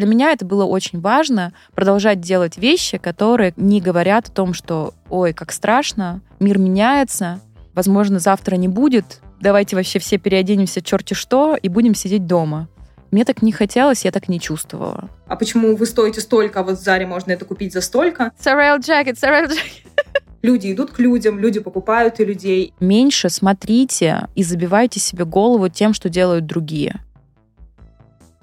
[0.00, 4.94] Для меня это было очень важно продолжать делать вещи, которые не говорят о том, что
[5.10, 7.38] ой, как страшно, мир меняется,
[7.74, 12.66] возможно, завтра не будет, давайте вообще все переоденемся черти что и будем сидеть дома.
[13.10, 15.10] Мне так не хотелось, я так не чувствовала.
[15.26, 18.32] А почему вы стоите столько, а вот в Заре можно это купить за столько?
[18.42, 20.22] Sorrel jacket, sorrel jacket.
[20.40, 22.72] Люди идут к людям, люди покупают и людей.
[22.80, 27.02] Меньше смотрите и забивайте себе голову тем, что делают другие.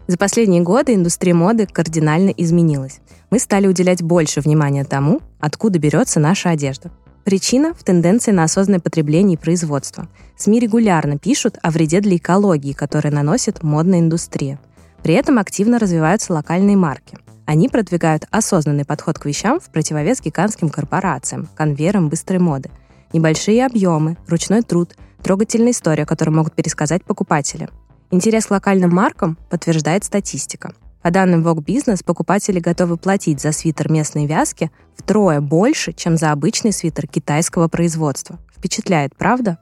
[0.08, 3.02] За последние годы индустрия моды кардинально изменилась.
[3.30, 6.92] Мы стали уделять больше внимания тому, откуда берется наша одежда.
[7.26, 10.08] Причина в тенденции на осознанное потребление и производство.
[10.38, 14.62] СМИ регулярно пишут о вреде для экологии, который наносит модная индустрия.
[15.04, 17.18] При этом активно развиваются локальные марки.
[17.46, 22.70] Они продвигают осознанный подход к вещам в противовес гигантским корпорациям, конвейерам быстрой моды.
[23.12, 27.68] Небольшие объемы, ручной труд, трогательная история, которую могут пересказать покупатели.
[28.10, 30.74] Интерес к локальным маркам подтверждает статистика.
[31.02, 36.32] По данным Vogue Business, покупатели готовы платить за свитер местной вязки втрое больше, чем за
[36.32, 38.40] обычный свитер китайского производства.
[38.56, 39.58] Впечатляет, правда?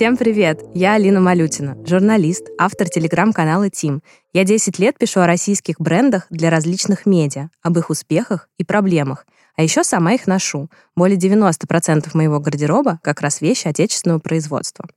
[0.00, 0.62] Всем привет!
[0.72, 4.02] Я Алина Малютина, журналист, автор телеграм-канала «Тим».
[4.32, 9.26] Я 10 лет пишу о российских брендах для различных медиа, об их успехах и проблемах.
[9.56, 10.70] А еще сама их ношу.
[10.96, 14.88] Более 90% моего гардероба как раз вещи отечественного производства.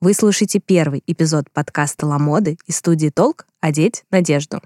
[0.00, 3.44] Вы слушаете первый эпизод подкаста «Ла моды» из студии «Толк.
[3.60, 4.62] Одеть надежду».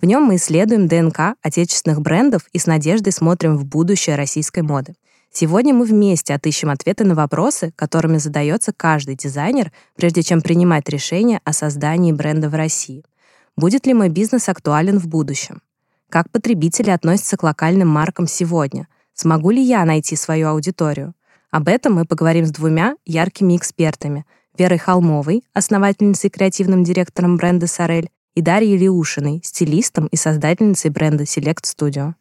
[0.00, 4.94] В нем мы исследуем ДНК отечественных брендов и с надеждой смотрим в будущее российской моды.
[5.36, 11.40] Сегодня мы вместе отыщем ответы на вопросы, которыми задается каждый дизайнер, прежде чем принимать решение
[11.42, 13.04] о создании бренда в России.
[13.56, 15.60] Будет ли мой бизнес актуален в будущем?
[16.08, 18.86] Как потребители относятся к локальным маркам сегодня?
[19.12, 21.14] Смогу ли я найти свою аудиторию?
[21.50, 24.26] Об этом мы поговорим с двумя яркими экспертами.
[24.56, 31.24] Верой Холмовой, основательницей и креативным директором бренда «Сорель», и Дарьей Леушиной, стилистом и создательницей бренда
[31.24, 32.14] Select Studio.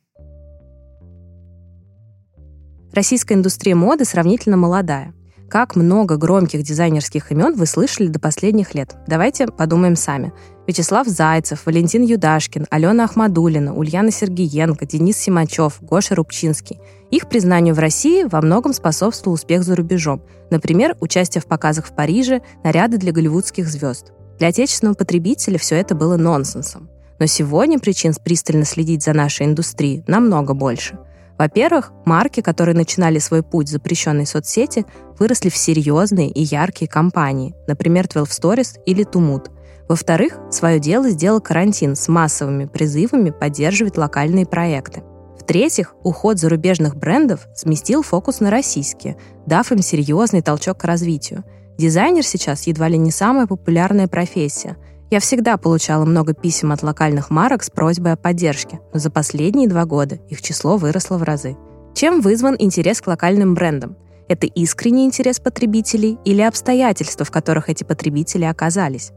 [2.93, 5.15] Российская индустрия моды сравнительно молодая.
[5.49, 8.95] Как много громких дизайнерских имен вы слышали до последних лет?
[9.07, 10.31] Давайте подумаем сами.
[10.67, 16.79] Вячеслав Зайцев, Валентин Юдашкин, Алена Ахмадулина, Ульяна Сергеенко, Денис Симачев, Гоша Рубчинский.
[17.09, 20.21] Их признанию в России во многом способствовал успех за рубежом.
[20.51, 24.11] Например, участие в показах в Париже, наряды для голливудских звезд.
[24.37, 26.89] Для отечественного потребителя все это было нонсенсом.
[27.19, 30.99] Но сегодня причин пристально следить за нашей индустрией намного больше–
[31.43, 34.85] во-первых, марки, которые начинали свой путь в запрещенной соцсети,
[35.19, 39.51] выросли в серьезные и яркие компании, например, 12 Stories или Тумут.
[39.89, 45.03] Во-вторых, свое дело сделал карантин с массовыми призывами поддерживать локальные проекты.
[45.37, 51.43] В-третьих, уход зарубежных брендов сместил фокус на российские, дав им серьезный толчок к развитию.
[51.77, 54.77] Дизайнер сейчас едва ли не самая популярная профессия–
[55.13, 59.69] я всегда получала много писем от локальных марок с просьбой о поддержке, но за последние
[59.69, 61.55] два года их число выросло в разы.
[61.93, 63.95] Чем вызван интерес к локальным брендам?
[64.27, 69.11] Это искренний интерес потребителей или обстоятельства, в которых эти потребители оказались?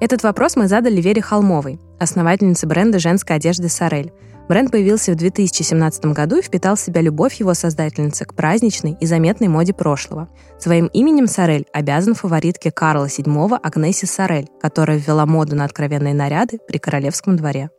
[0.00, 4.10] Этот вопрос мы задали Вере Холмовой, основательнице бренда женской одежды «Сорель»,
[4.48, 9.06] Бренд появился в 2017 году и впитал в себя любовь его создательницы к праздничной и
[9.06, 10.28] заметной моде прошлого.
[10.58, 16.58] Своим именем Сорель обязан фаворитке Карла VII Агнессе Сорель, которая ввела моду на откровенные наряды
[16.66, 17.70] при королевском дворе.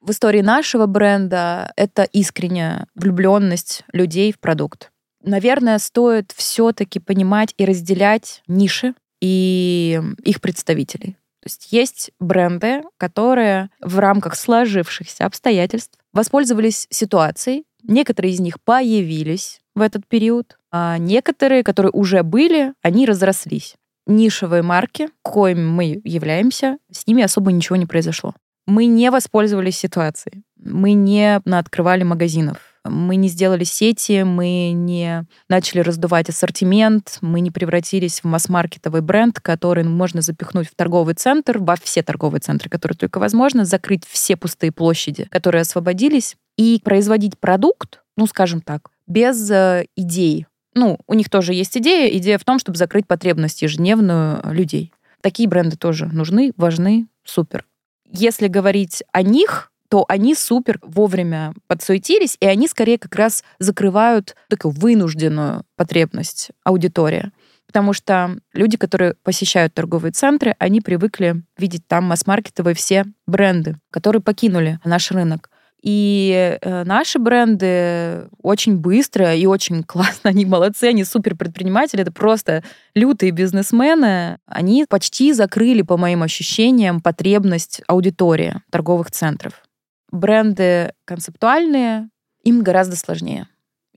[0.00, 4.90] В истории нашего бренда это искренняя влюбленность людей в продукт
[5.22, 11.16] наверное, стоит все-таки понимать и разделять ниши и их представителей.
[11.48, 17.64] Есть есть бренды, которые в рамках сложившихся обстоятельств воспользовались ситуацией.
[17.82, 23.76] Некоторые из них появились в этот период, а некоторые, которые уже были, они разрослись.
[24.06, 28.34] Нишевые марки, коим мы являемся, с ними особо ничего не произошло.
[28.66, 30.42] Мы не воспользовались ситуацией.
[30.56, 37.50] Мы не открывали магазинов мы не сделали сети, мы не начали раздувать ассортимент, мы не
[37.50, 42.96] превратились в масс-маркетовый бренд, который можно запихнуть в торговый центр, во все торговые центры, которые
[42.96, 49.50] только возможно, закрыть все пустые площади, которые освободились, и производить продукт, ну, скажем так, без
[49.50, 50.46] э, идей.
[50.74, 52.08] Ну, у них тоже есть идея.
[52.18, 54.92] Идея в том, чтобы закрыть потребность ежедневную людей.
[55.22, 57.64] Такие бренды тоже нужны, важны, супер.
[58.10, 64.36] Если говорить о них, то они супер вовремя подсуетились, и они скорее как раз закрывают
[64.48, 67.32] такую вынужденную потребность аудитории.
[67.66, 74.22] Потому что люди, которые посещают торговые центры, они привыкли видеть там масс-маркетовые все бренды, которые
[74.22, 75.50] покинули наш рынок.
[75.82, 82.10] И э, наши бренды очень быстро и очень классно, они молодцы, они супер предприниматели, это
[82.10, 82.64] просто
[82.94, 84.38] лютые бизнесмены.
[84.46, 89.62] Они почти закрыли, по моим ощущениям, потребность аудитории торговых центров
[90.10, 92.08] бренды концептуальные,
[92.42, 93.48] им гораздо сложнее.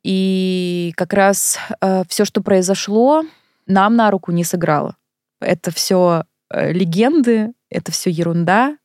[0.04, 3.24] И как раз э, все, что произошло,
[3.68, 4.96] нам на руку не сыграло.
[5.40, 8.78] Это все э, легенды, это все ерунда.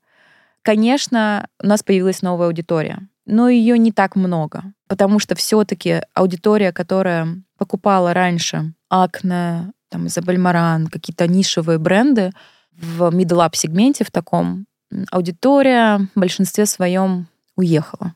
[0.63, 6.73] Конечно, у нас появилась новая аудитория, но ее не так много, потому что все-таки аудитория,
[6.73, 12.33] которая покупала раньше Акне, там, Изабель Маран, какие-то нишевые бренды
[12.73, 14.67] в middle-up сегменте в таком,
[15.11, 18.15] аудитория в большинстве своем уехала.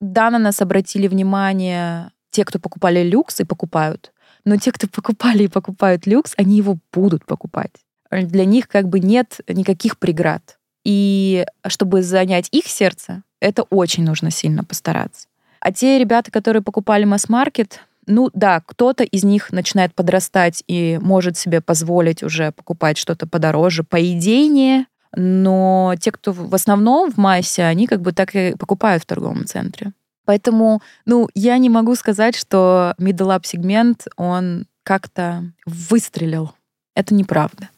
[0.00, 4.12] Да, на нас обратили внимание те, кто покупали люкс и покупают,
[4.44, 7.72] но те, кто покупали и покупают люкс, они его будут покупать.
[8.10, 10.58] Для них как бы нет никаких преград.
[10.84, 15.28] И чтобы занять их сердце, это очень нужно сильно постараться.
[15.60, 21.36] А те ребята, которые покупали масс-маркет, ну да, кто-то из них начинает подрастать и может
[21.36, 27.64] себе позволить уже покупать что-то подороже, по идее, но те, кто в основном в массе,
[27.64, 29.92] они как бы так и покупают в торговом центре.
[30.24, 36.52] Поэтому, ну, я не могу сказать, что middle up сегмент, он как-то выстрелил.
[36.94, 37.70] Это неправда.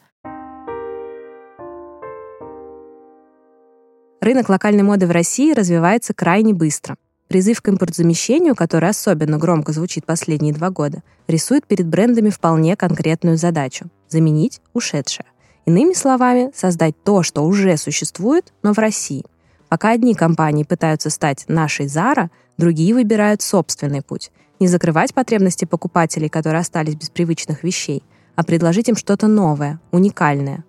[4.21, 6.95] Рынок локальной моды в России развивается крайне быстро.
[7.27, 13.37] Призыв к импортзамещению, который особенно громко звучит последние два года, рисует перед брендами вполне конкретную
[13.37, 15.25] задачу– заменить ушедшее.
[15.65, 19.25] Иными словами, создать то, что уже существует, но в России.
[19.69, 24.31] Пока одни компании пытаются стать нашей Zara, другие выбирают собственный путь.
[24.59, 28.03] Не закрывать потребности покупателей, которые остались без привычных вещей,
[28.35, 30.63] а предложить им что-то новое, уникальное.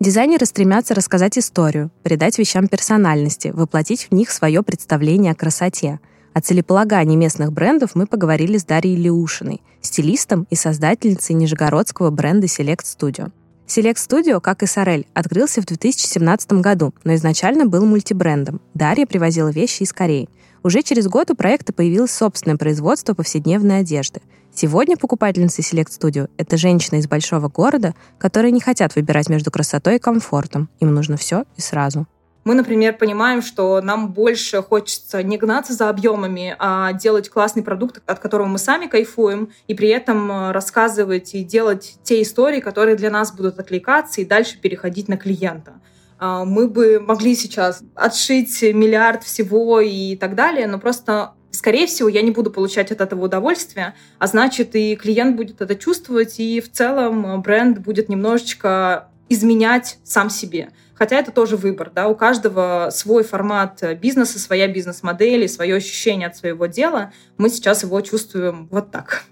[0.00, 5.98] Дизайнеры стремятся рассказать историю, придать вещам персональности, воплотить в них свое представление о красоте.
[6.34, 12.84] О целеполагании местных брендов мы поговорили с Дарьей Леушиной, стилистом и создательницей нижегородского бренда Select
[12.84, 13.32] Studio.
[13.68, 18.62] Select Studio, как и Сорель, открылся в 2017 году, но изначально был мультибрендом.
[18.72, 20.30] Дарья привозила вещи из Кореи.
[20.62, 24.22] Уже через год у проекта появилось собственное производство повседневной одежды.
[24.54, 29.96] Сегодня покупательницы Select Studio— это женщины из большого города, которые не хотят выбирать между красотой
[29.96, 30.70] и комфортом.
[30.80, 32.06] Им нужно все и сразу.
[32.44, 38.00] Мы, например, понимаем, что нам больше хочется не гнаться за объемами, а делать классный продукт,
[38.06, 42.96] от которого мы сами кайфуем, и при этом э, рассказывать и делать те истории, которые
[42.96, 45.80] для нас будут откликаться и дальше переходить на клиента.
[46.18, 52.08] А, мы бы могли сейчас отшить миллиард всего и так далее, но просто скорее всего,
[52.08, 56.60] я не буду получать от этого удовольствия, а значит, и клиент будет это чувствовать, и
[56.60, 60.70] в целом бренд будет немножечко изменять сам себе.
[60.98, 66.36] Хотя это тоже выбор, да, у каждого свой формат бизнеса, своя бизнес-модель, свое ощущение от
[66.36, 67.12] своего дела.
[67.36, 69.24] Мы сейчас его чувствуем вот так.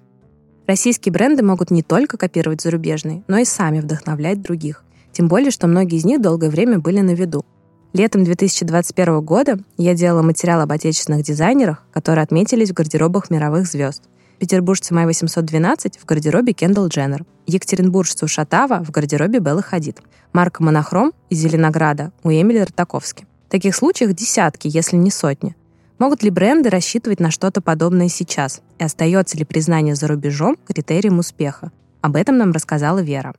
[0.69, 4.85] Российские бренды могут не только копировать зарубежные, но и сами вдохновлять других.
[5.13, 7.45] Тем более, что многие из них долгое время были на виду.
[7.93, 14.05] Летом 2021 года я делала материал об отечественных дизайнерах, которые отметились в гардеробах мировых звезд–
[14.39, 20.01] Петербуржцы Май 812 в гардеробе Кендалл Дженнер, екатеринбуржцу Шатава в гардеробе Беллы Хадид,
[20.37, 23.27] Марка Монохром из Зеленограда у Эмили Ртаковски.
[23.49, 25.57] Таких случаев десятки, если не сотни.
[25.99, 28.61] Могут ли бренды рассчитывать на что-то подобное сейчас?
[28.79, 31.73] И остается ли признание за рубежом критерием успеха?
[32.03, 33.35] Об этом нам рассказала Вера.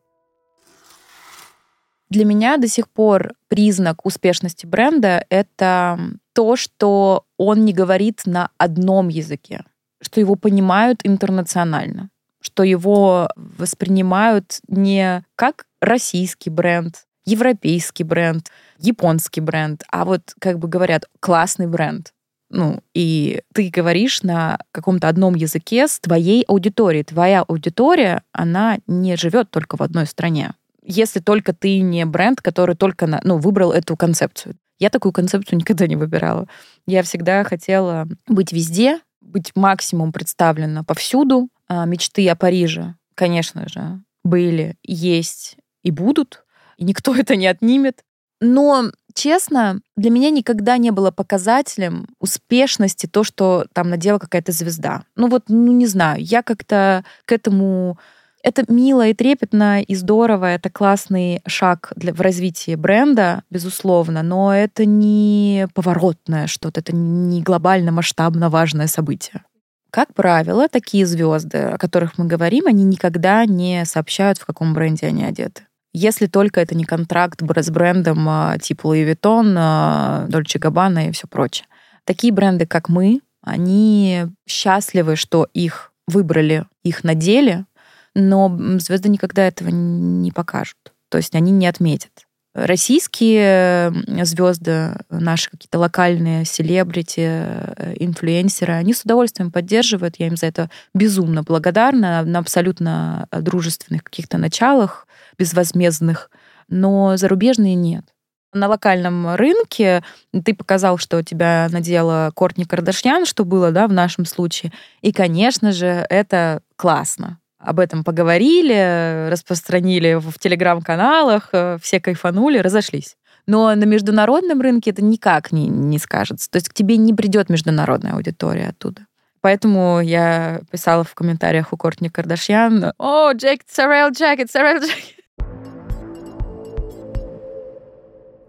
[2.10, 6.00] Для меня до сих пор признак успешности бренда— это
[6.34, 9.66] то, что он не говорит на одном языке
[10.02, 12.10] что его понимают интернационально,
[12.48, 18.50] что его воспринимают не как российский бренд, европейский бренд,
[18.80, 22.14] японский бренд, а вот, как бы говорят, классный бренд.
[22.50, 27.04] Ну, и ты говоришь на каком-то одном языке с твоей аудиторией.
[27.04, 30.54] Твоя аудитория, она не живет только в одной стране.
[30.82, 34.56] Если только ты не бренд, который только на, ну, выбрал эту концепцию.
[34.80, 36.48] Я такую концепцию никогда не выбирала.
[36.86, 41.50] Я всегда хотела быть везде, быть максимум представлена повсюду.
[41.68, 46.44] А мечты о Париже, конечно же, были, есть и будут
[46.78, 48.04] и никто это не отнимет.
[48.40, 55.04] Но, честно, для меня никогда не было показателем успешности то, что там надела какая-то звезда.
[55.16, 57.98] Ну вот, ну не знаю, я как-то к этому...
[58.44, 64.54] Это мило и трепетно, и здорово, это классный шаг для, в развитии бренда, безусловно, но
[64.56, 69.44] это не поворотное что-то, это не глобально масштабно важное событие.
[69.90, 75.08] Как правило, такие звезды, о которых мы говорим, они никогда не сообщают, в каком бренде
[75.08, 75.64] они одеты
[75.98, 81.12] если только это не контракт с брендом а, типа Louis Vuitton, а, Dolce Gabbana и
[81.12, 81.68] все прочее.
[82.04, 87.66] Такие бренды, как мы, они счастливы, что их выбрали, их надели,
[88.14, 90.78] но звезды никогда этого не покажут.
[91.10, 92.27] То есть они не отметят.
[92.58, 93.94] Российские
[94.26, 100.16] звезды, наши какие-то локальные селебрити, э, инфлюенсеры, они с удовольствием поддерживают.
[100.18, 106.32] Я им за это безумно благодарна на абсолютно дружественных каких-то началах безвозмездных,
[106.68, 108.06] но зарубежные нет.
[108.54, 110.04] На локальном рынке
[110.44, 114.74] ты показал, что тебя надела Кортни Кардашьян, что было, да, в нашем случае.
[115.04, 117.38] И, конечно же, это классно.
[117.60, 123.18] Об этом поговорили, распространили в телеграм-каналах, э, все кайфанули, разошлись.
[123.48, 126.52] Но на международном рынке это никак не, не скажется.
[126.52, 129.08] То есть к тебе не придет международная аудитория оттуда.
[129.42, 135.16] Поэтому я писала в комментариях у Кортни Кардашьян, «О, Джек, Сарел Джекет, Сарел Джекет».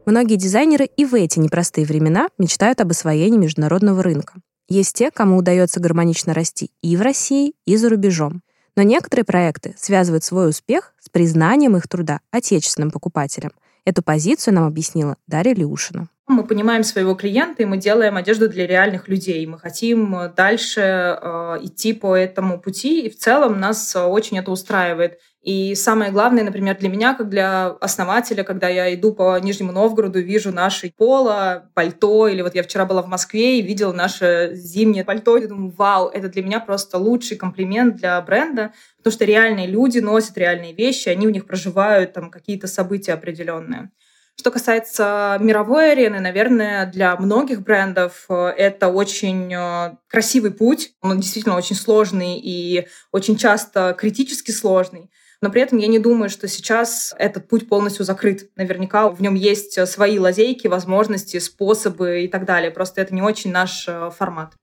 [0.07, 4.35] Многие дизайнеры и в эти непростые времена мечтают об освоении международного рынка.
[4.67, 8.41] Есть те, кому удается гармонично расти и в России, и за рубежом.
[8.77, 13.53] Но некоторые проекты связывают свой успех с признанием их труда отечественным покупателям.
[13.85, 16.09] Эту позицию нам объяснила Дарья Леушина.
[16.27, 19.47] Мы понимаем своего клиента, и мы делаем одежду для реальных людей.
[19.47, 25.19] Мы хотим дальше э, идти по этому пути, и в целом нас очень это устраивает.
[25.49, 30.21] И самое главное, например, для меня, как для основателя, когда я иду по Нижнему Новгороду,
[30.21, 35.05] вижу наши поло, пальто, или вот я вчера была в Москве и видела наше зимнее
[35.05, 39.69] пальто, и думаю, вау, это для меня просто лучший комплимент для бренда, потому что реальные
[39.69, 43.91] люди носят реальные вещи, они у них проживают там какие-то события определенные.
[44.39, 50.93] Что касается мировой арены, наверное, для многих брендов э, это очень э, красивый путь.
[51.01, 55.11] Он действительно очень сложный и очень часто критически сложный.
[55.41, 58.51] Но при этом я не думаю, что сейчас этот путь полностью закрыт.
[58.57, 62.73] Наверняка в нем есть свои лазейки, возможности, способы и так далее.
[62.73, 64.55] Просто это не очень наш э, формат.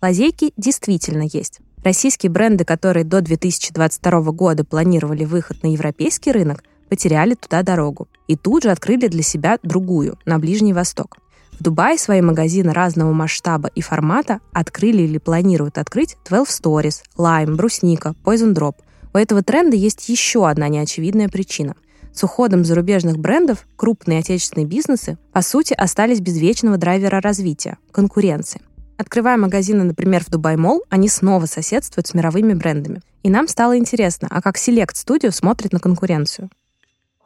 [0.00, 1.58] Лазейки действительно есть.
[1.82, 8.36] Российские бренды, которые до 2022 года планировали выход на европейский рынок, потеряли туда дорогу и
[8.36, 11.18] тут же открыли для себя другую, на Ближний Восток.
[11.58, 17.56] В Дубае свои магазины разного масштаба и формата открыли или планируют открыть 12 Stories, Lime,
[17.56, 18.76] Брусника, Poison Drop,
[19.12, 21.74] у этого тренда есть еще одна неочевидная причина.
[22.12, 28.60] С уходом зарубежных брендов крупные отечественные бизнесы, по сути, остались без вечного драйвера развития– конкуренции.
[28.96, 33.00] Открывая магазины, например, в Дубай Мол, они снова соседствуют с мировыми брендами.
[33.22, 36.50] И нам стало интересно, а как Select Studio смотрит на конкуренцию?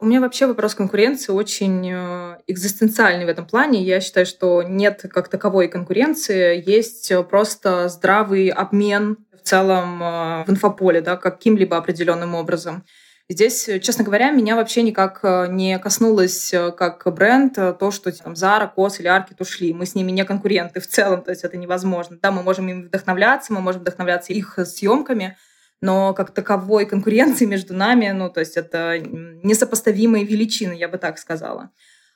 [0.03, 3.81] У меня вообще вопрос конкуренции очень э, экзистенциальный в этом плане.
[3.81, 10.49] Я считаю, что нет как таковой конкуренции, есть просто здравый обмен в целом э, в
[10.49, 12.83] инфополе, да, каким-либо определенным образом.
[13.29, 18.33] Здесь, честно говоря, меня вообще никак э, не коснулось э, как бренд то, что там
[18.33, 19.73] Zara, Кос или Аркет ушли.
[19.73, 22.17] Мы с ними не конкуренты в целом, то есть это невозможно.
[22.21, 25.37] Да, мы можем им вдохновляться, мы можем вдохновляться их съемками,
[25.83, 31.19] но как таковой конкуренции между нами, ну, то есть это несопоставимые величины, я бы так
[31.19, 31.71] сказала.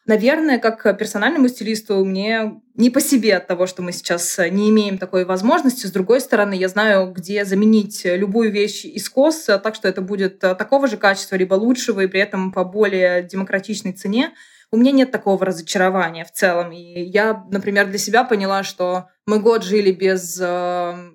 [0.05, 4.97] Наверное, как персональному стилисту мне не по себе от того, что мы сейчас не имеем
[4.97, 5.85] такой возможности.
[5.85, 10.39] С другой стороны, я знаю, где заменить любую вещь из кос, так что это будет
[10.39, 14.31] такого же качества, либо лучшего, и при этом по более демократичной цене.
[14.71, 16.71] У меня нет такого разочарования в целом.
[16.71, 20.45] И я, например, для себя поняла, что мы год жили без э,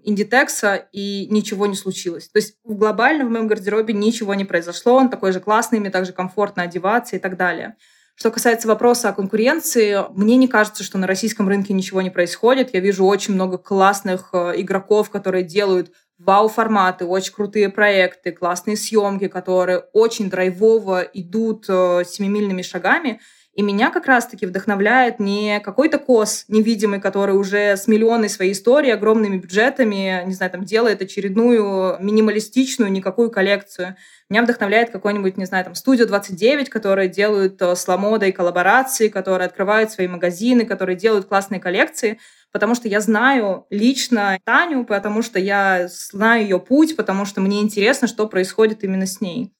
[0.04, 2.28] индитекса, и ничего не случилось.
[2.28, 4.94] То есть глобально в моем гардеробе ничего не произошло.
[4.94, 7.76] Он такой же классный, мне также комфортно одеваться и так далее.
[8.14, 12.72] Что касается вопроса о конкуренции, мне не кажется, что на российском рынке ничего не происходит.
[12.72, 19.28] Я вижу очень много классных э, игроков, которые делают вау-форматы, очень крутые проекты, классные съемки,
[19.28, 23.20] которые очень драйвово идут э, семимильными шагами.
[23.54, 28.92] И меня как раз-таки вдохновляет не какой-то кос невидимый, который уже с миллионной своей историей,
[28.92, 33.96] огромными бюджетами, не знаю, там делает очередную минималистичную никакую коллекцию.
[34.30, 39.44] Меня вдохновляет какой-нибудь, не знаю, там, студию 29, которые делают э, с Ламодой коллаборации, которые
[39.46, 42.18] открывают свои магазины, которые делают классные коллекции,
[42.52, 47.60] потому что я знаю лично Таню, потому что я знаю ее путь, потому что мне
[47.60, 49.52] интересно, что происходит именно с ней.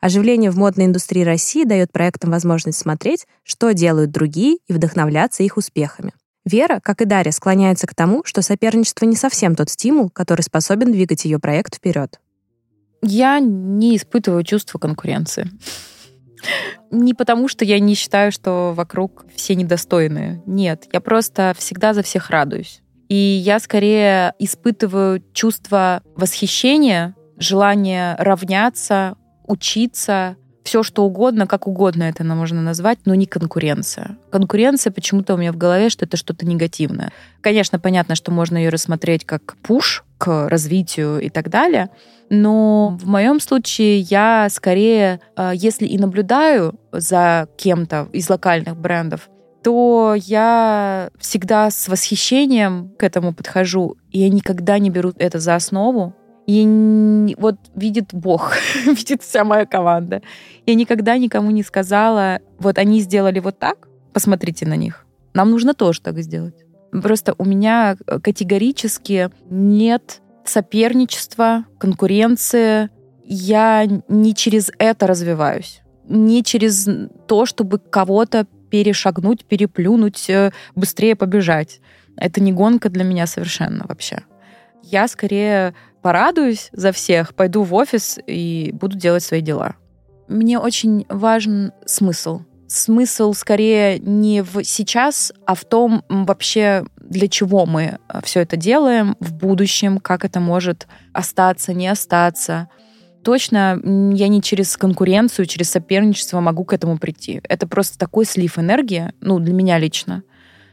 [0.00, 5.56] Оживление в модной индустрии России дает проектам возможность смотреть, что делают другие, и вдохновляться их
[5.56, 6.12] успехами.
[6.44, 10.92] Вера, как и Дарья, склоняется к тому, что соперничество не совсем тот стимул, который способен
[10.92, 12.20] двигать ее проект вперед.
[13.02, 15.50] Я не испытываю чувство конкуренции.
[16.90, 20.42] Не потому, что я не считаю, что вокруг все недостойные.
[20.46, 22.80] Нет, я просто всегда за всех радуюсь.
[23.08, 29.16] И я скорее испытываю чувство восхищения, желание равняться,
[29.48, 30.36] учиться,
[30.68, 34.18] все что угодно, как угодно это можно назвать, но не конкуренция.
[34.30, 37.10] Конкуренция почему-то у меня в голове, что это что-то негативное.
[37.40, 41.88] Конечно, понятно, что можно ее рассмотреть как пуш к развитию и так далее,
[42.28, 49.30] но в моем случае я скорее, э, если и наблюдаю за кем-то из локальных брендов,
[49.62, 55.54] то я всегда с восхищением к этому подхожу, и я никогда не беру это за
[55.54, 56.14] основу,
[56.48, 60.22] и вот видит Бог, видит вся моя команда.
[60.64, 65.04] Я никогда никому не сказала, вот они сделали вот так, посмотрите на них.
[65.34, 66.54] Нам нужно тоже так сделать.
[66.90, 72.88] Просто у меня категорически нет соперничества, конкуренции.
[73.26, 75.82] Я не через это развиваюсь.
[76.08, 76.88] Не через
[77.26, 81.80] то, чтобы кого-то перешагнуть, переплюнуть, э, быстрее побежать.
[82.16, 84.22] Это не гонка для меня совершенно вообще.
[84.82, 89.74] Я скорее порадуюсь за всех, пойду в офис и буду делать свои дела.
[90.28, 92.42] Мне очень важен смысл.
[92.66, 98.56] Смысл скорее не в сейчас, а в том вообще, для чего мы э, все это
[98.56, 102.68] делаем в будущем, как это может остаться, не остаться.
[103.24, 107.40] Точно я не через конкуренцию, через соперничество могу к этому прийти.
[107.44, 110.22] Это просто такой слив энергии, ну, для меня лично.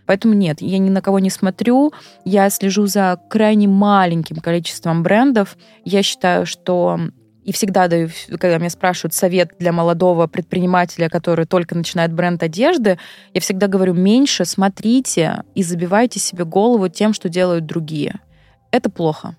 [0.05, 1.93] Поэтому нет, я ни на кого не смотрю.
[2.23, 5.57] Я слежу за крайне маленьким количеством брендов.
[5.83, 6.99] Я считаю, что
[7.45, 12.97] и всегда даю, когда меня спрашивают совет для молодого предпринимателя, который только начинает бренд одежды,
[13.35, 18.19] я всегда говорю, меньше смотрите и забивайте себе голову тем, что делают другие.
[18.71, 19.35] Это плохо.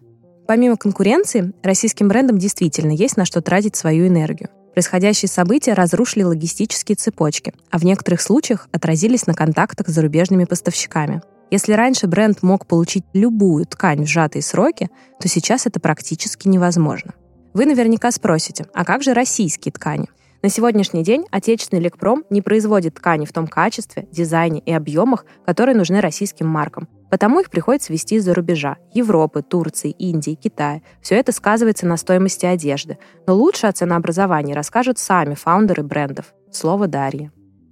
[0.46, 4.50] Помимо конкуренции, российским брендам действительно есть на что тратить свою энергию.
[4.76, 11.22] Происходящие события разрушили логистические цепочки, а в некоторых случаях отразились на контактах с зарубежными поставщиками.
[11.50, 17.14] Если раньше бренд мог получить любую ткань в сжатые сроки, то сейчас это практически невозможно.
[17.54, 20.10] Вы наверняка спросите, а как же российские ткани?
[20.42, 25.74] На сегодняшний день отечественный лекпром не производит ткани в том качестве, дизайне и объемах, которые
[25.74, 26.86] нужны российским маркам.
[27.10, 30.82] Потому их приходится везти из-за рубежа– Европы, Турции, Индии, Китая.
[31.00, 32.98] Все это сказывается на стоимости одежды.
[33.26, 36.34] Но лучше о ценообразовании расскажут сами фаундеры брендов.
[36.50, 36.88] Слово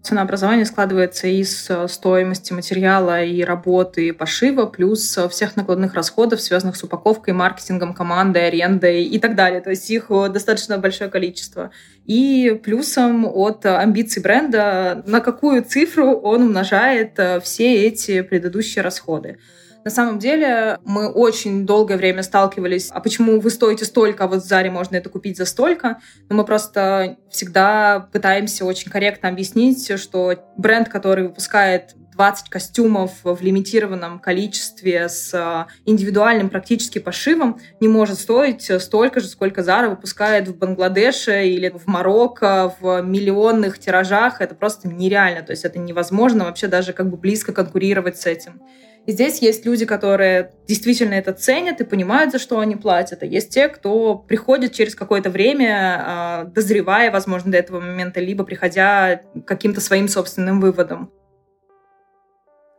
[0.05, 0.15] Дарья.
[0.15, 6.41] Ценообразование складывается из э, стоимости материала и работы и пошива, плюс э, всех накладных расходов,
[6.41, 9.61] связанных с упаковкой, маркетингом, командой, арендой и так далее.
[9.61, 11.71] То есть их э, достаточно большое количество.
[12.07, 19.39] И плюсом от амбиций бренда, на какую цифру он умножает все эти предыдущие расходы.
[19.85, 24.43] На самом деле мы очень долгое время сталкивались, а почему вы стоите столько, а вот
[24.43, 26.01] в Заре можно это купить за столько.
[26.31, 33.43] Но мы просто всегда пытаемся очень корректно объяснить, что бренд, который выпускает 20 костюмов в
[33.43, 40.57] лимитированном количестве с индивидуальным практически пошивом не может стоить столько же, сколько Зара выпускает в
[40.57, 44.41] Бангладеше или в Марокко в миллионных тиражах.
[44.41, 45.43] Это просто нереально.
[45.43, 48.63] То есть это невозможно вообще даже как бы близко конкурировать с этим.
[49.07, 53.23] И здесь есть люди, которые действительно это ценят и понимают, за что они платят.
[53.23, 58.45] А есть те, кто приходит через какое-то время, а, дозревая, возможно, до этого момента, либо
[58.45, 61.11] приходя к каким-то своим собственным выводам.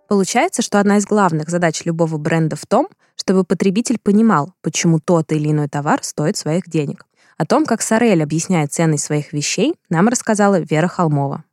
[0.08, 5.32] Получается, что одна из главных задач любого бренда в том, чтобы потребитель понимал, почему тот
[5.32, 7.06] или иной товар стоит своих денег.
[7.38, 11.44] О том, как Сорель объясняет ценность своих вещей, нам рассказала Вера Холмова.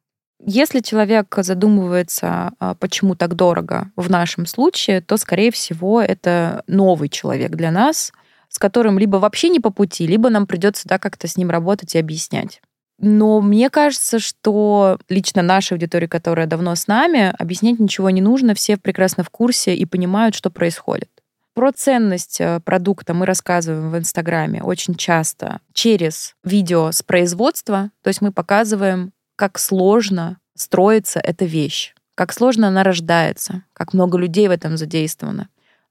[0.45, 7.09] Если человек задумывается, а, почему так дорого в нашем случае, то, скорее всего, это новый
[7.09, 8.13] человек для нас,
[8.49, 11.95] с которым либо вообще не по пути, либо нам придется да, как-то с ним работать
[11.95, 12.61] и объяснять.
[12.99, 18.55] Но мне кажется, что лично наша аудитория, которая давно с нами, объяснять ничего не нужно,
[18.55, 21.09] все прекрасно в курсе и понимают, что происходит.
[21.55, 27.91] Про ценность э, продукта мы рассказываем в Инстаграме очень часто через видео с производства.
[28.03, 34.17] То есть мы показываем, как сложно строится эта вещь, как сложно она рождается, как много
[34.17, 35.49] людей в этом задействовано.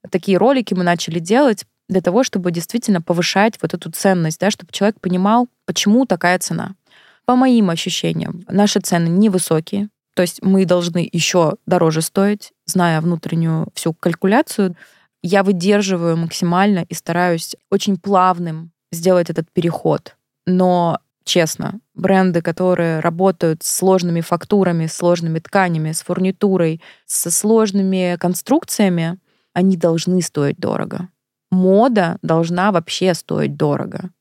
[0.09, 4.71] Такие ролики мы начали делать для того, чтобы действительно повышать вот эту ценность, да, чтобы
[4.71, 6.75] человек понимал, почему такая цена.
[7.25, 13.67] По моим ощущениям, наши цены невысокие, то есть мы должны еще дороже стоить, зная внутреннюю
[13.73, 14.77] всю калькуляцию.
[15.23, 20.15] Я выдерживаю максимально и стараюсь очень плавным сделать этот переход.
[20.45, 28.17] Но честно, бренды, которые работают с сложными фактурами, с сложными тканями, с фурнитурой, со сложными
[28.19, 29.19] конструкциями,
[29.53, 31.10] они должны стоить дорого.
[31.51, 34.12] Мода должна вообще стоить дорого.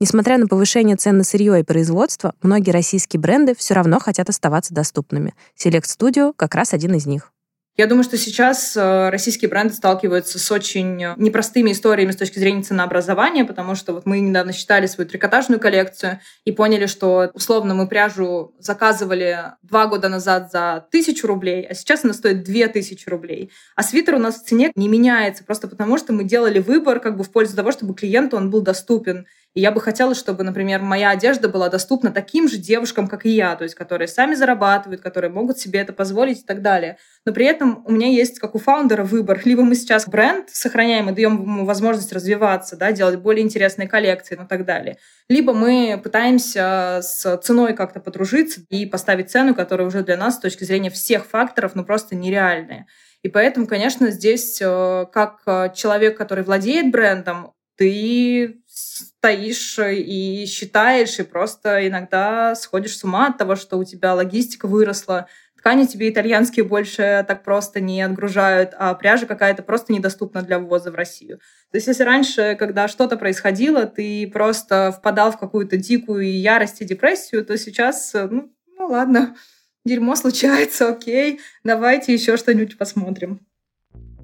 [0.00, 4.72] Несмотря на повышение цен на сырье и производство, многие российские бренды все равно хотят оставаться
[4.72, 5.34] доступными.
[5.60, 7.32] Select Studio как раз один из них.
[7.78, 12.64] Я думаю, что сейчас э, российские бренды сталкиваются с очень непростыми историями с точки зрения
[12.64, 17.86] ценообразования, потому что вот мы недавно считали свою трикотажную коллекцию и поняли, что условно мы
[17.86, 23.52] пряжу заказывали два года назад за тысячу рублей, а сейчас она стоит две тысячи рублей.
[23.76, 27.16] А свитер у нас в цене не меняется, просто потому что мы делали выбор как
[27.16, 29.26] бы в пользу того, чтобы клиенту он был доступен.
[29.54, 33.30] И я бы хотела, чтобы, например, моя одежда была доступна таким же девушкам, как и
[33.30, 36.98] я, то есть которые сами зарабатывают, которые могут себе это позволить и так далее.
[37.24, 39.40] Но при этом у меня есть, как у фаундера, выбор.
[39.44, 44.38] Либо мы сейчас бренд сохраняем и даем ему возможность развиваться, да, делать более интересные коллекции
[44.40, 44.98] и так далее.
[45.28, 50.40] Либо мы пытаемся с ценой как-то подружиться и поставить цену, которая уже для нас с
[50.40, 52.86] точки зрения всех факторов, ну просто нереальная.
[53.22, 61.18] И поэтому, конечно, здесь э, как э, человек, который владеет брендом, ты стоишь и считаешь,
[61.18, 66.10] и просто иногда сходишь с ума от того, что у тебя логистика выросла, ткани тебе
[66.10, 71.38] итальянские больше так просто не отгружают, а пряжа какая-то просто недоступна для ввоза в Россию.
[71.70, 76.84] То есть если раньше, когда что-то происходило, ты просто впадал в какую-то дикую ярость и
[76.84, 79.36] депрессию, то сейчас, ну, ну ладно,
[79.84, 83.46] дерьмо случается, окей, давайте еще что-нибудь посмотрим.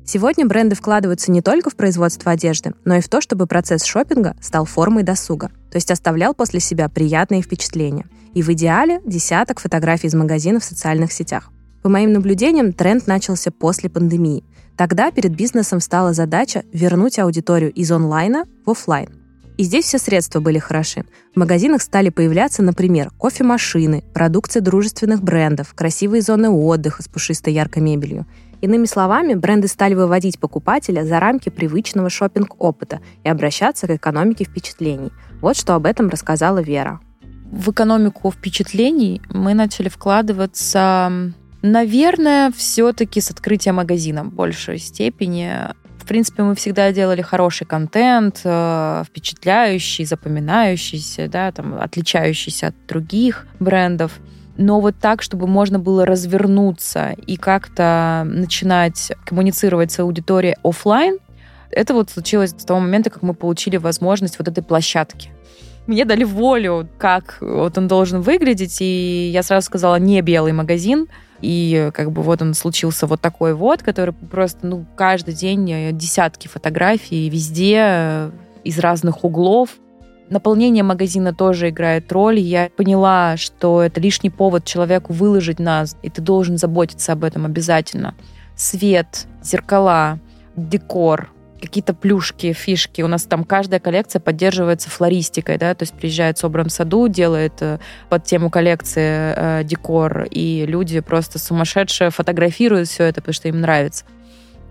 [0.07, 4.37] Сегодня бренды вкладываются не только в производство одежды, но и в то, чтобы процесс шопинга
[4.41, 8.07] стал формой досуга, то есть оставлял после себя приятные впечатления.
[8.35, 11.51] И в идеале десяток фотографий из магазинов в социальных сетях.
[11.83, 14.45] По моим наблюдениям, тренд начался после пандемии.
[14.77, 19.09] Тогда перед бизнесом стала задача вернуть аудиторию из онлайна в офлайн.
[19.57, 21.05] И здесь все средства были хороши.
[21.35, 27.83] В магазинах стали появляться, например, кофемашины, продукция дружественных брендов, красивые зоны отдыха с пушистой яркой
[27.83, 28.27] мебелью–
[28.65, 35.13] Иными словами, бренды стали выводить покупателя за рамки привычного шопинг-опыта и обращаться к экономике впечатлений.
[35.43, 36.99] Вот что об этом рассказала Вера.
[37.53, 41.13] В экономику впечатлений мы начали вкладываться,
[41.61, 45.53] наверное, все-таки с открытия магазина в большей степени.
[45.99, 53.47] В принципе, мы всегда делали хороший контент, э, впечатляющий, запоминающийся, да, там, отличающийся от других
[53.61, 54.21] брендов
[54.57, 61.19] но вот так, чтобы можно было развернуться и как-то начинать коммуницировать с аудиторией офлайн,
[61.71, 65.31] это вот случилось с того момента, как мы получили возможность вот этой площадки.
[65.87, 71.09] Мне дали волю, как вот он должен выглядеть, и я сразу сказала, не белый магазин,
[71.41, 76.49] и как бы вот он случился вот такой вот, который просто, ну, каждый день десятки
[76.49, 78.31] фотографий везде,
[78.65, 79.71] из разных углов.
[80.31, 82.39] Наполнение магазина тоже играет роль.
[82.39, 87.45] Я поняла, что это лишний повод человеку выложить нас, и ты должен заботиться об этом
[87.45, 88.15] обязательно.
[88.57, 90.19] Свет, зеркала,
[90.57, 93.03] декор, какие-то плюшки, фишки.
[93.03, 97.79] У нас там каждая коллекция поддерживается флористикой, да, то есть приезжает Собран Саду, делает э,
[98.09, 103.61] под тему коллекции э, декор, и люди просто сумасшедшие фотографируют все это, потому что им
[103.61, 104.05] нравится.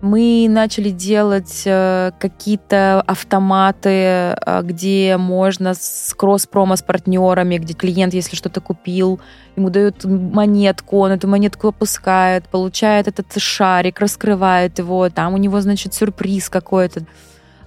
[0.04, 8.13] Мы начали делать э, какие-то автоматы, э, где можно с кросс-промо с партнерами, где клиент,
[8.13, 9.22] если что-то купил,
[9.56, 15.62] ему дают монетку, он эту монетку опускает, получает этот шарик, раскрывает его, там у него,
[15.62, 17.06] значит, сюрприз какой-то.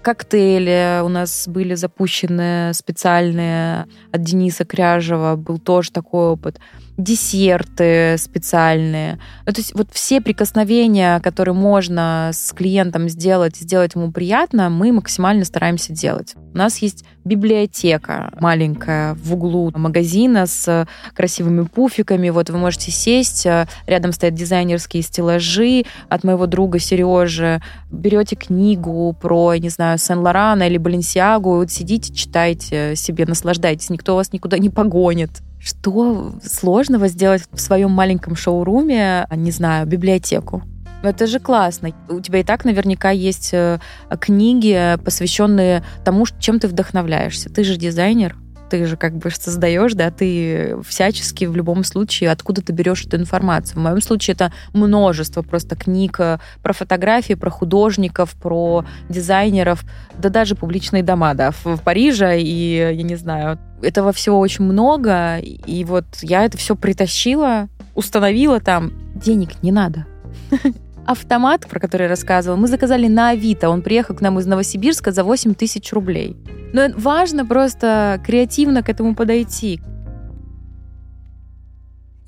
[0.02, 6.58] Коктейли у нас были запущены специальные от Дениса Кряжева, был тоже такой опыт
[6.96, 9.18] десерты специальные.
[9.44, 14.92] Ну, то есть вот все прикосновения, которые можно с клиентом сделать, сделать ему приятно, мы
[14.92, 16.34] максимально стараемся делать.
[16.54, 22.30] У нас есть библиотека маленькая в углу магазина с красивыми пуфиками.
[22.30, 23.46] Вот вы можете сесть,
[23.86, 27.60] рядом стоят дизайнерские стеллажи от моего друга Сережи.
[27.90, 33.90] Берете книгу про, не знаю, Сен-Лорана или Баленсиагу, вот сидите, читайте себе, наслаждайтесь.
[33.90, 35.42] Никто вас никуда не погонит.
[35.58, 40.62] Что сложного сделать в своем маленьком шоуруме, не знаю, библиотеку?
[41.02, 41.92] Это же классно.
[42.08, 43.78] У тебя и так наверняка есть э,
[44.20, 47.50] книги, посвященные тому, чем ты вдохновляешься.
[47.50, 48.36] Ты же дизайнер,
[48.68, 53.16] ты же как бы создаешь, да, ты всячески в любом случае откуда ты берешь эту
[53.16, 53.78] информацию.
[53.78, 59.84] В моем случае это множество просто книг э, про фотографии, про художников, про дизайнеров,
[60.18, 64.64] да даже публичные дома, да, в, в Париже, и я не знаю, этого всего очень
[64.64, 70.06] много, и вот я это все притащила, установила там, денег не надо.
[71.06, 73.68] Автомат, про который я рассказывала, мы заказали на Авито.
[73.68, 76.36] Он приехал к нам из Новосибирска за 8 тысяч рублей.
[76.72, 79.80] Но важно просто креативно к этому подойти.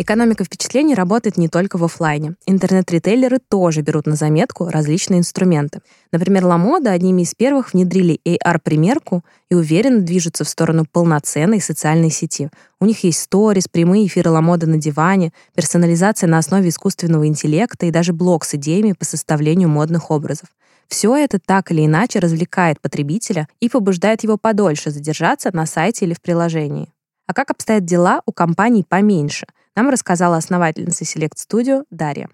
[0.01, 2.37] Экономика впечатлений работает не только в офлайне.
[2.47, 5.81] Интернет-ритейлеры тоже берут на заметку различные инструменты.
[6.13, 12.49] Например, Ламода одними из первых внедрили AR-примерку и уверенно движутся в сторону полноценной социальной сети.
[12.81, 17.91] У них есть сторис, прямые эфиры Ламода на диване, персонализация на основе искусственного интеллекта и
[17.91, 20.47] даже блог с идеями по составлению модных образов.
[20.87, 26.15] Все это так или иначе развлекает потребителя и побуждает его подольше задержаться на сайте или
[26.15, 26.93] в приложении.
[27.27, 29.47] А как обстоят дела у компаний поменьше?
[29.79, 32.29] Нам рассказала основательница Select Studio Дарья.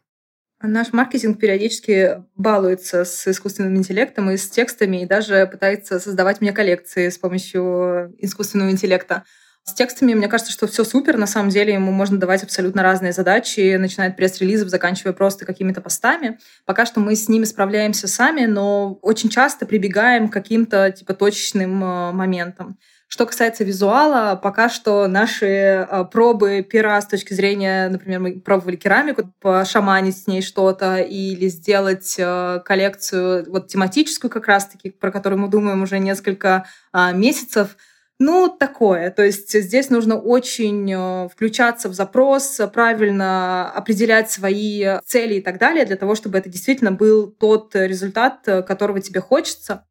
[0.63, 6.55] Наш маркетинг периодически балуется с искусственным интеллектом и с текстами, и даже пытается создавать мне
[6.55, 9.25] коллекции с помощью искусственного интеллекта.
[9.63, 11.19] С текстами, мне кажется, что все супер.
[11.19, 15.83] На самом деле ему можно давать абсолютно разные задачи, начиная от пресс-релизов, заканчивая просто какими-то
[15.83, 16.39] постами.
[16.65, 21.85] Пока что мы с ними справляемся сами, но очень часто прибегаем к каким-то типа точечным
[21.85, 22.79] э, моментам.
[23.14, 28.74] Что касается визуала, пока что наши э, пробы пера с точки зрения, например, мы пробовали
[28.74, 35.38] керамику, пошаманить с ней что-то или сделать э, коллекцию вот тематическую как раз-таки, про которую
[35.40, 37.77] мы думаем уже несколько а, месяцев,
[38.18, 39.12] ну, такое.
[39.12, 45.59] То есть здесь нужно очень э, включаться в запрос, правильно определять свои цели и так
[45.59, 49.85] далее, для того, чтобы это действительно был тот результат, которого тебе хочется.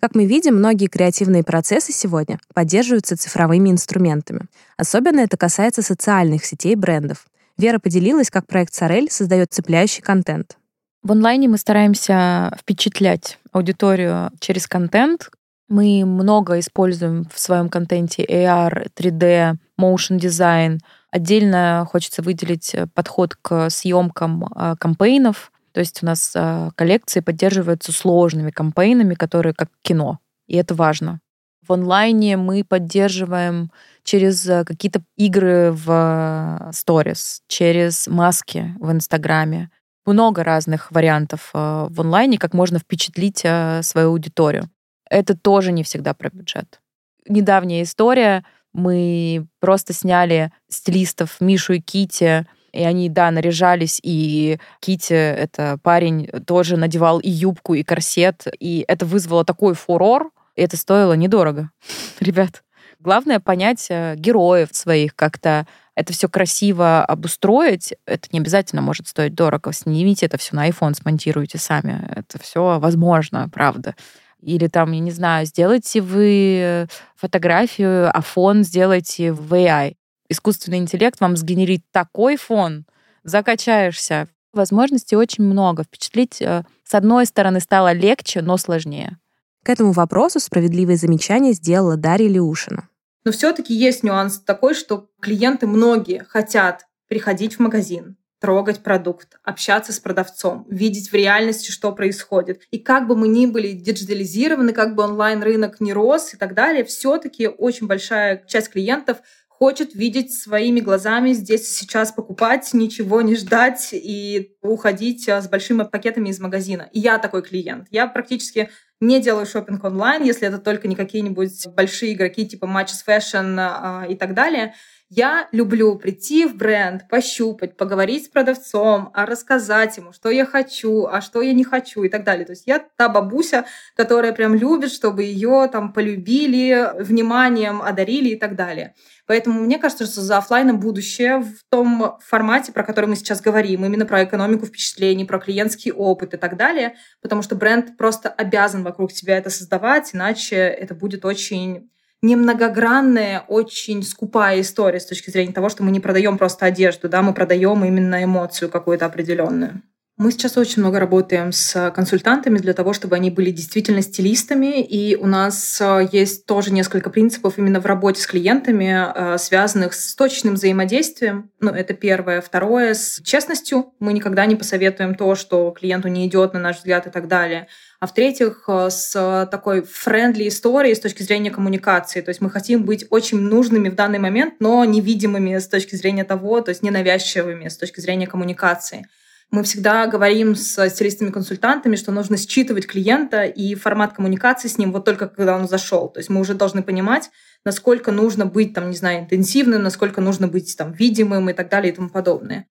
[0.00, 4.46] Как мы видим, многие креативные процессы сегодня поддерживаются цифровыми инструментами.
[4.78, 7.26] Особенно это касается социальных сетей брендов.
[7.58, 10.56] Вера поделилась, как проект «Сорель» создает цепляющий контент.
[11.02, 15.30] В онлайне мы стараемся впечатлять аудиторию через контент.
[15.68, 20.78] Мы много используем в своем контенте AR, 3D, motion design.
[21.10, 27.92] Отдельно хочется выделить подход к съемкам а, кампейнов, то есть у нас э, коллекции поддерживаются
[27.92, 31.20] сложными кампейнами, которые как кино, и это важно.
[31.66, 33.70] В онлайне мы поддерживаем
[34.02, 39.70] через э, какие-то игры в сторис, через маски в Инстаграме.
[40.06, 43.44] Много разных вариантов в онлайне, как можно впечатлить
[43.82, 44.68] свою аудиторию.
[45.08, 46.80] Это тоже не всегда про бюджет.
[47.28, 48.44] Недавняя история.
[48.72, 56.26] Мы просто сняли стилистов Мишу и Кити и они, да, наряжались, и Кити, это парень,
[56.46, 61.70] тоже надевал и юбку, и корсет, и это вызвало такой фурор, и это стоило недорого,
[62.20, 62.62] ребят.
[62.98, 69.34] Главное понять э, героев своих как-то, это все красиво обустроить, это не обязательно может стоить
[69.34, 69.72] дорого.
[69.72, 72.06] Снимите это все на iPhone, смонтируйте сами.
[72.14, 73.94] Это все возможно, правда.
[74.40, 79.96] Или там, я не знаю, сделайте вы фотографию, а фон сделайте в AI
[80.30, 82.86] искусственный интеллект вам сгенерит такой фон,
[83.24, 84.28] закачаешься.
[84.52, 85.84] Возможностей очень много.
[85.84, 89.18] Впечатлить, э, с одной стороны, стало легче, но сложнее.
[89.62, 92.88] К этому вопросу справедливое замечание сделала Дарья Леушина.
[93.24, 99.92] Но все-таки есть нюанс такой, что клиенты многие хотят приходить в магазин, трогать продукт, общаться
[99.92, 102.62] с продавцом, видеть в реальности, что происходит.
[102.70, 106.84] И как бы мы ни были диджитализированы, как бы онлайн-рынок не рос и так далее,
[106.84, 109.18] все-таки очень большая часть клиентов
[109.60, 115.82] хочет видеть своими глазами здесь сейчас покупать, ничего не ждать и уходить а, с большими
[115.82, 116.88] пакетами из магазина.
[116.94, 117.86] И я такой клиент.
[117.90, 118.70] Я практически
[119.02, 124.06] не делаю шопинг онлайн, если это только не какие-нибудь большие игроки типа Matches Fashion а,
[124.08, 124.72] и так далее.
[125.12, 131.06] Я люблю прийти в бренд, пощупать, поговорить с продавцом, а рассказать ему, что я хочу,
[131.06, 132.46] а что я не хочу и так далее.
[132.46, 133.64] То есть я та бабуся,
[133.96, 138.94] которая прям любит, чтобы ее там полюбили, вниманием одарили и так далее.
[139.26, 143.84] Поэтому мне кажется, что за офлайном будущее в том формате, про который мы сейчас говорим,
[143.84, 148.84] именно про экономику впечатлений, про клиентский опыт и так далее, потому что бренд просто обязан
[148.84, 151.90] вокруг тебя это создавать, иначе это будет очень
[152.22, 157.22] немногогранная, очень скупая история с точки зрения того, что мы не продаем просто одежду, да,
[157.22, 159.82] мы продаем именно эмоцию какую-то определенную.
[160.20, 164.82] Мы сейчас очень много работаем с консультантами для того, чтобы они были действительно стилистами.
[164.82, 169.94] И у нас э, есть тоже несколько принципов именно в работе с клиентами, э, связанных
[169.94, 171.50] с точным взаимодействием.
[171.58, 172.42] Ну, это первое.
[172.42, 173.94] Второе, с честностью.
[173.98, 177.68] Мы никогда не посоветуем то, что клиенту не идет, на наш взгляд, и так далее.
[178.00, 182.22] А в-третьих, э, с такой френдли историей с точки зрения коммуникации.
[182.22, 186.24] То есть мы хотим быть очень нужными в данный момент, но невидимыми с точки зрения
[186.24, 189.06] того, то есть ненавязчивыми с точки зрения коммуникации.
[189.50, 195.04] Мы всегда говорим с стилистами-консультантами, что нужно считывать клиента и формат коммуникации с ним вот
[195.04, 196.08] только когда он зашел.
[196.08, 197.30] То есть мы уже должны понимать,
[197.66, 201.92] насколько нужно быть, там, не знаю, интенсивным, насколько нужно быть там видимым и так далее
[201.92, 202.66] и тому подобное.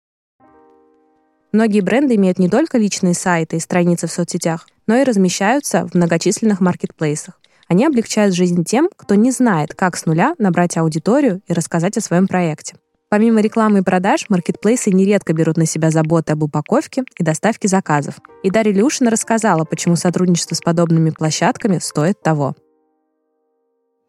[1.51, 5.93] Многие бренды имеют не только личные сайты и страницы в соцсетях, но и размещаются в
[5.93, 7.39] многочисленных маркетплейсах.
[7.67, 12.02] Они облегчают жизнь тем, кто не знает, как с нуля набрать аудиторию и рассказать о
[12.02, 12.76] своем проекте.
[13.10, 18.15] Помимо рекламы и продаж, маркетплейсы нередко берут на себя заботы об упаковке и доставке заказов.
[18.43, 22.56] И Дарья Люшина рассказала, почему сотрудничество с подобными площадками стоит того.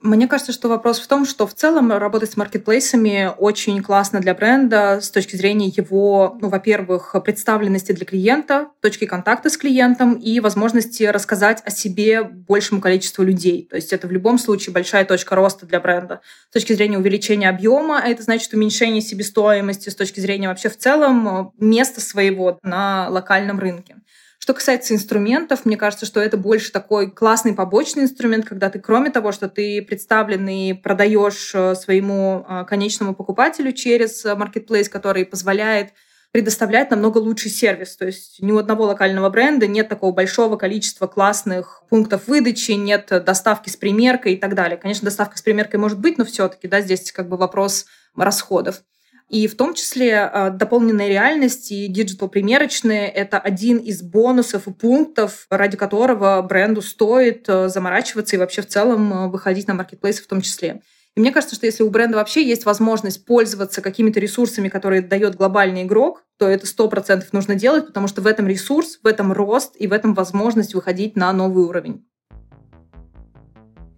[0.01, 4.33] Мне кажется, что вопрос в том, что в целом работать с маркетплейсами очень классно для
[4.33, 10.39] бренда с точки зрения его, ну, во-первых, представленности для клиента, точки контакта с клиентом и
[10.39, 13.67] возможности рассказать о себе большему количеству людей.
[13.69, 16.21] То есть это в любом случае большая точка роста для бренда.
[16.51, 21.53] С точки зрения увеличения объема, это значит уменьшение себестоимости, с точки зрения вообще в целом
[21.59, 23.97] места своего на локальном рынке.
[24.39, 29.11] Что касается инструментов, мне кажется, что это больше такой классный побочный инструмент, когда ты, кроме
[29.11, 35.93] того, что ты представлен и продаешь э, своему э, конечному покупателю через маркетплейс, который позволяет
[36.31, 37.97] предоставлять намного лучший сервис.
[37.97, 43.11] То есть ни у одного локального бренда нет такого большого количества классных пунктов выдачи, нет
[43.25, 44.77] доставки с примеркой и так далее.
[44.77, 48.83] Конечно, доставка с примеркой может быть, но все-таки да, здесь как бы вопрос расходов.
[49.29, 55.47] И в том числе а, дополненная реальность и диджитал-примерочные— это один из бонусов и пунктов,
[55.51, 60.27] ради которого бренду стоит э, заморачиваться и вообще в целом э, выходить на маркетплейсы в
[60.27, 60.81] том числе.
[61.15, 65.35] И мне кажется, что если у бренда вообще есть возможность пользоваться какими-то ресурсами, которые дает
[65.35, 69.33] глобальный игрок, то это сто процентов нужно делать, потому что в этом ресурс, в этом
[69.33, 72.07] рост и в этом возможность выходить на новый уровень.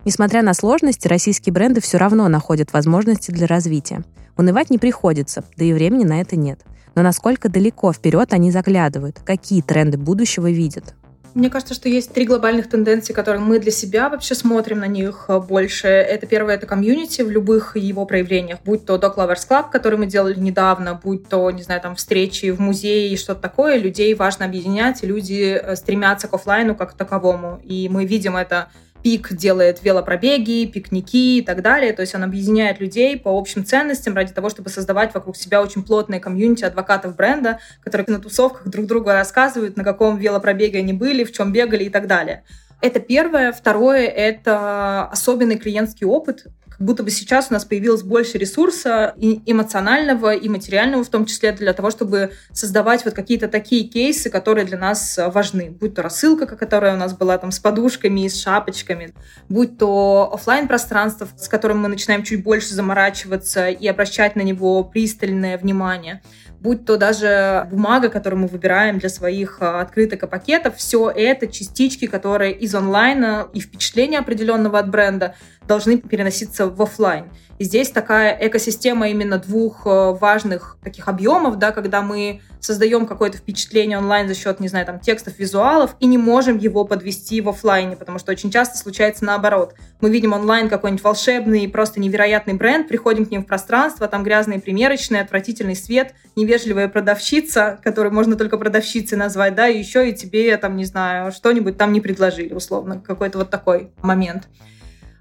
[0.05, 4.03] Несмотря на сложности, российские бренды все равно находят возможности для развития.
[4.41, 6.61] Унывать не приходится, да и времени на это нет.
[6.95, 10.95] Но насколько далеко вперед они заглядывают, какие тренды будущего видят?
[11.35, 15.27] Мне кажется, что есть три глобальных тенденции, которые мы для себя вообще смотрим на них
[15.29, 15.89] э, больше.
[15.89, 20.07] Это первое, это комьюнити в любых его проявлениях, будь то Dog Lovers Club, который мы
[20.07, 23.77] делали недавно, будь то, не знаю, там встречи в музее и что-то такое.
[23.77, 27.61] Людей важно объединять, люди э, стремятся к офлайну как таковому.
[27.63, 28.71] И мы видим это
[29.03, 31.93] Пик делает велопробеги, пикники и так далее.
[31.93, 35.83] То есть он объединяет людей по общим ценностям ради того, чтобы создавать вокруг себя очень
[35.83, 41.25] плотное комьюнити адвокатов бренда, которые на тусовках друг другу рассказывают, на каком велопробеге они были,
[41.25, 42.45] в чем бегали и так далее.
[42.81, 43.53] Это первое.
[43.53, 46.47] Второе— это особенный клиентский опыт,
[46.81, 51.53] будто бы сейчас у нас появилось больше ресурса и эмоционального, и материального в том числе
[51.53, 55.71] для того, чтобы создавать вот какие-то такие кейсы, которые для нас важны.
[55.71, 59.13] Будь то рассылка, которая у нас была там с подушками и с шапочками,
[59.49, 64.83] будь то офлайн пространство с которым мы начинаем чуть больше заморачиваться и обращать на него
[64.83, 66.23] пристальное внимание
[66.61, 71.47] будь то даже бумага, которую мы выбираем для своих а, открыток и пакетов, все это
[71.47, 75.35] частички, которые из онлайна и впечатления определенного от бренда
[75.67, 77.27] должны переноситься в офлайн.
[77.61, 83.37] И здесь такая экосистема именно двух э, важных таких объемов, да, когда мы создаем какое-то
[83.37, 87.51] впечатление онлайн за счет, не знаю, там, текстов, визуалов, и не можем его подвести в
[87.51, 89.75] офлайне, потому что очень часто случается наоборот.
[90.01, 94.59] Мы видим онлайн какой-нибудь волшебный, просто невероятный бренд, приходим к ним в пространство, там грязные
[94.59, 100.57] примерочные, отвратительный свет, невежливая продавщица, которую можно только продавщицей назвать, да, и еще и тебе,
[100.57, 104.49] там, не знаю, что-нибудь там не предложили, условно, какой-то вот такой момент.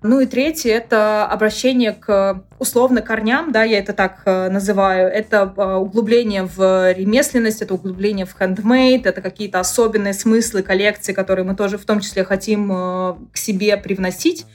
[0.01, 5.09] Ну и третье— это обращение к условно корням, да, я это так э, называю.
[5.09, 11.45] Это э, углубление в ремесленность, это углубление в хендмейд, это какие-то особенные смыслы коллекции, которые
[11.45, 14.45] мы тоже в том числе хотим э, к себе привносить.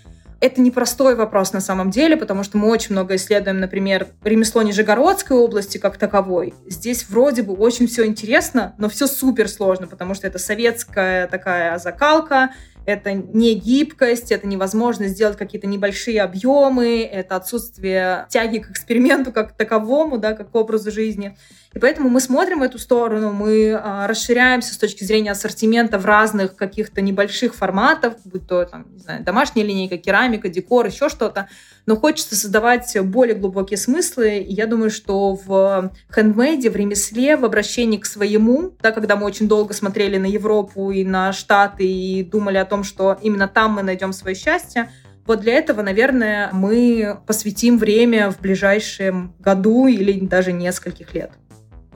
[0.41, 5.37] Это непростой вопрос на самом деле, потому что мы очень много исследуем, например, ремесло Нижегородской
[5.37, 6.55] области как таковой.
[6.67, 11.79] Здесь вроде бы очень все интересно, но все супер сложно, потому что это советская такая
[11.79, 12.51] закалка,
[12.87, 19.57] это не гибкость, это невозможность сделать какие-то небольшие объемы, это отсутствие тяги к эксперименту как
[19.57, 21.37] таковому, да, как к образу жизни.
[21.75, 26.07] И поэтому мы смотрим в эту сторону, мы а, расширяемся с точки зрения ассортимента в
[26.07, 31.49] разных каких-то небольших форматах, будь то там, не знаю, домашняя линейка, керамика, декор, еще что-то.
[31.87, 34.39] Но хочется создавать более глубокие смыслы.
[34.39, 39.27] И я думаю, что в хендмейде, в ремесле, в обращении к своему, да, когда мы
[39.27, 43.73] очень долго смотрели на Европу и на Штаты и думали о том, что именно там
[43.73, 44.91] мы найдем свое счастье,
[45.27, 51.33] вот для этого, наверное, мы посвятим время в ближайшем году или даже нескольких лет.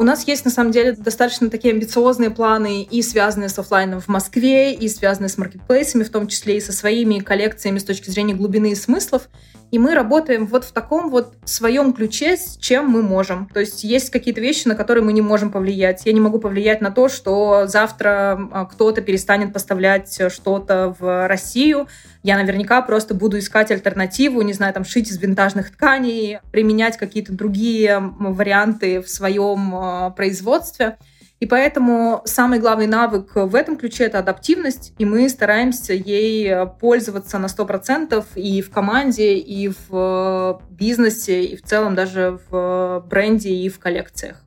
[0.00, 4.06] У нас есть, на самом деле, достаточно такие амбициозные планы и связанные с офлайном в
[4.06, 8.34] Москве, и связанные с маркетплейсами, в том числе и со своими коллекциями с точки зрения
[8.34, 9.28] глубины и смыслов.
[9.70, 13.48] И мы работаем вот в таком вот своем ключе, с чем мы можем.
[13.52, 16.06] То есть есть какие-то вещи, на которые мы не можем повлиять.
[16.06, 21.86] Я не могу повлиять на то, что завтра а, кто-то перестанет поставлять что-то в Россию.
[22.22, 27.32] Я наверняка просто буду искать альтернативу, не знаю, там шить из винтажных тканей, применять какие-то
[27.32, 30.96] другие варианты в своем а, производстве.
[31.40, 37.38] И поэтому самый главный навык в этом ключе— это адаптивность, и мы стараемся ей пользоваться
[37.38, 43.68] на 100% и в команде, и в бизнесе, и в целом даже в бренде и
[43.68, 44.42] в коллекциях.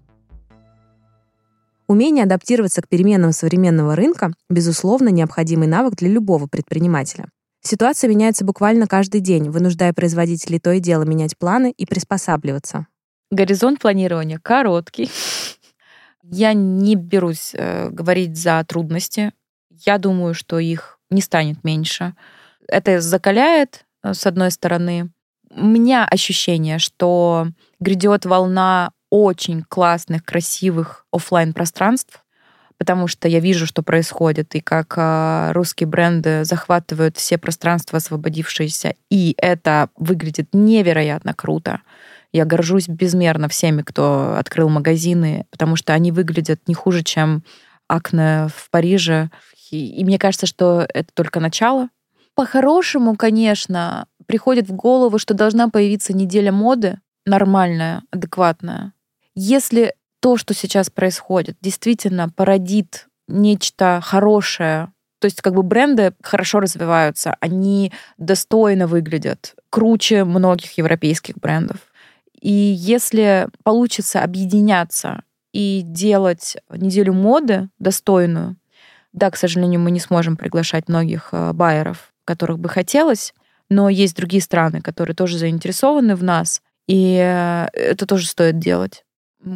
[1.88, 7.26] Умение адаптироваться к переменам современного рынка— безусловно необходимый навык для любого предпринимателя.
[7.64, 12.88] Ситуация меняется буквально каждый день, вынуждая производителей то и дело менять планы и приспосабливаться.
[13.30, 15.10] Горизонт планирования короткий,
[16.24, 19.34] я не берусь э, говорить за трудности.
[19.70, 22.14] Я думаю, что их не станет меньше.
[22.68, 25.12] Это закаляет, э, с одной стороны.
[25.50, 27.48] У меня ощущение, что
[27.80, 32.24] грядет волна очень классных, красивых офлайн пространств,
[32.78, 38.96] потому что я вижу, что происходит, и как э, русские бренды захватывают все пространства освободившиеся,
[39.10, 41.82] и это выглядит невероятно круто.
[42.34, 47.44] Я горжусь безмерно всеми, кто открыл магазины, потому что они выглядят не хуже, чем
[47.88, 49.30] Акне в Париже.
[49.70, 51.90] И, и мне кажется, что это только начало.
[52.36, 58.94] По-хорошему, конечно, приходит в голову, что должна появиться неделя моды, нормальная, адекватная.
[59.36, 66.62] Если то, что сейчас происходит, действительно породит нечто хорошее, то есть как бы бренды хорошо
[66.62, 71.78] развиваются, они достойно выглядят, круче многих европейских брендов.
[72.42, 75.24] И если получится объединяться
[75.54, 78.58] и делать неделю моды достойную,
[79.14, 83.34] да, к сожалению, мы не сможем приглашать многих э, байеров, которых бы хотелось,
[83.70, 89.06] но есть другие страны, которые тоже заинтересованы в нас, и э, это тоже стоит делать.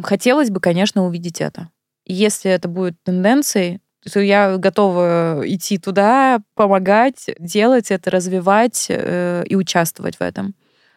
[0.02, 1.70] Хотелось бы, конечно, увидеть это.
[2.04, 3.80] Если это будет тенденцией,
[4.10, 10.54] то я готова идти туда, помогать, делать это, развивать э, и участвовать в этом.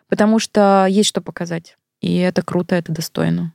[0.08, 1.78] Потому что есть что показать.
[2.02, 3.54] И это круто, это достойно.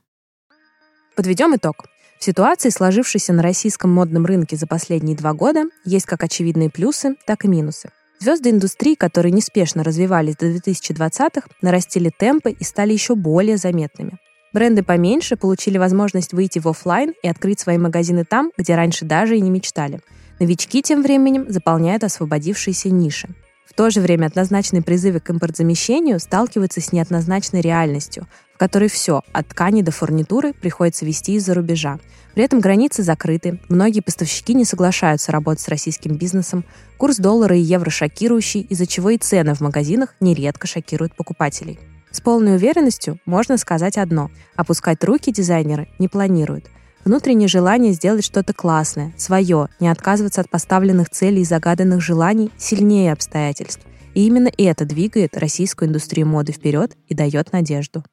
[1.15, 1.85] Подведем итог.
[2.19, 7.15] В ситуации, сложившейся на российском модном рынке за последние два года, есть как очевидные плюсы,
[7.25, 7.89] так и минусы.
[8.19, 14.17] Звезды индустрии, которые неспешно развивались до 2020-х, нарастили темпы и стали еще более заметными.
[14.53, 19.35] Бренды поменьше получили возможность выйти в офлайн и открыть свои магазины там, где раньше даже
[19.37, 19.99] и не мечтали.
[20.39, 23.35] Новички тем временем заполняют освободившиеся ниши
[23.75, 29.47] то же время однозначные призывы к импортзамещению сталкиваются с неоднозначной реальностью, в которой все, от
[29.49, 31.99] ткани до фурнитуры, приходится вести из-за рубежа.
[32.33, 36.63] При этом границы закрыты, многие поставщики не соглашаются работать с российским бизнесом,
[36.97, 41.79] курс доллара и евро шокирующий, из-за чего и цены в магазинах нередко шокируют покупателей.
[42.11, 46.69] С полной уверенностью можно сказать одно– опускать руки дизайнеры не планируют.
[47.05, 53.13] Внутреннее желание сделать что-то классное, свое, не отказываться от поставленных целей и загаданных желаний сильнее
[53.13, 53.85] обстоятельств.
[54.15, 58.03] И именно это двигает российскую индустрию моды вперед и дает надежду.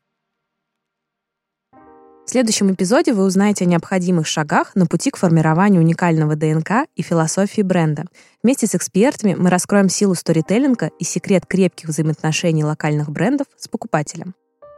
[2.27, 7.03] В следующем эпизоде вы узнаете о необходимых шагах на пути к формированию уникального ДНК и
[7.03, 8.05] философии бренда.
[8.43, 14.35] Вместе с экспертами мы раскроем силу сторителлинга и секрет крепких взаимоотношений локальных брендов с покупателем.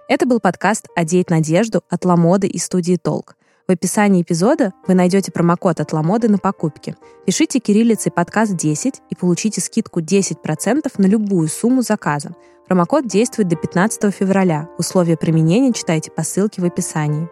[0.08, 3.36] Это был подкаст «Одеть надежду» от Ламоды и студии «Толк».
[3.66, 6.96] В описании эпизода вы найдете промокод от Ламоды на покупки.
[7.24, 12.34] Пишите кириллицей подкаст 10 и получите скидку 10% на любую сумму заказа.
[12.68, 14.68] Промокод действует до 15 февраля.
[14.76, 17.30] Условия применения читайте по ссылке в описании.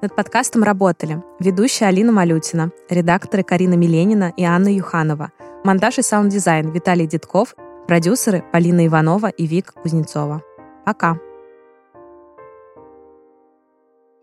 [0.00, 5.32] Над подкастом работали ведущая Алина Малютина, редакторы Карина Миленина и Анна Юханова,
[5.64, 7.54] монтаж и саунд-дизайн Виталий Дедков,
[7.86, 10.42] продюсеры Полина Иванова и Вика Кузнецова.
[10.86, 11.18] Пока!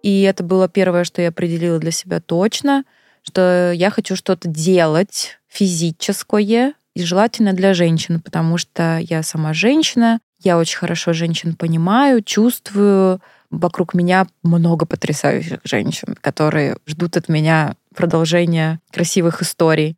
[0.01, 2.83] И это было первое, что я определила для себя точно,
[3.23, 10.19] что я хочу что-то делать физическое, И желательно для женщин, потому что я сама женщина,
[10.43, 13.21] я очень хорошо женщин понимаю, чувствую.
[13.49, 19.97] Вокруг меня много потрясающих женщин, которые ждут от меня продолжения красивых историй.